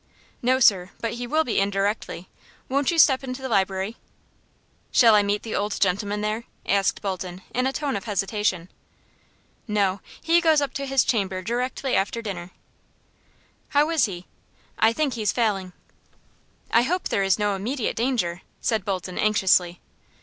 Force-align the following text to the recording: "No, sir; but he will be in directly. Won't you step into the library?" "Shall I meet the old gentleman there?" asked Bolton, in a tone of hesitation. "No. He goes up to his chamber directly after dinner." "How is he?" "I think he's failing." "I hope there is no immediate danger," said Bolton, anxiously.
"No, 0.41 0.59
sir; 0.59 0.89
but 0.99 1.13
he 1.13 1.27
will 1.27 1.43
be 1.43 1.59
in 1.59 1.69
directly. 1.69 2.27
Won't 2.67 2.89
you 2.89 2.97
step 2.97 3.23
into 3.23 3.39
the 3.43 3.47
library?" 3.47 3.97
"Shall 4.91 5.13
I 5.13 5.21
meet 5.21 5.43
the 5.43 5.53
old 5.53 5.79
gentleman 5.79 6.21
there?" 6.21 6.45
asked 6.65 7.03
Bolton, 7.03 7.43
in 7.53 7.67
a 7.67 7.71
tone 7.71 7.95
of 7.95 8.05
hesitation. 8.05 8.69
"No. 9.67 10.01
He 10.19 10.41
goes 10.41 10.59
up 10.59 10.73
to 10.73 10.87
his 10.87 11.03
chamber 11.03 11.43
directly 11.43 11.95
after 11.95 12.19
dinner." 12.19 12.49
"How 13.69 13.91
is 13.91 14.05
he?" 14.05 14.25
"I 14.79 14.91
think 14.91 15.13
he's 15.13 15.31
failing." 15.31 15.71
"I 16.71 16.81
hope 16.81 17.09
there 17.09 17.21
is 17.21 17.37
no 17.37 17.53
immediate 17.53 17.95
danger," 17.95 18.41
said 18.59 18.83
Bolton, 18.83 19.19
anxiously. 19.19 19.81